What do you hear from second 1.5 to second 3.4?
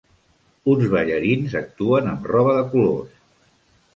actuen amb roba de colors